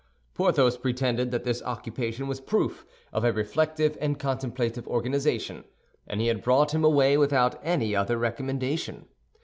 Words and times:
Porthos 0.33 0.77
pretended 0.77 1.29
that 1.29 1.43
this 1.43 1.61
occupation 1.61 2.27
was 2.27 2.41
proof 2.41 2.87
of 3.13 3.23
a 3.23 3.31
reflective 3.31 3.99
and 4.01 4.17
contemplative 4.17 4.87
organization, 4.87 5.63
and 6.07 6.19
he 6.19 6.25
had 6.25 6.41
brought 6.41 6.73
him 6.73 6.83
away 6.83 7.17
without 7.19 7.59
any 7.63 7.95
other 7.95 8.17
recommendation. 8.17 9.05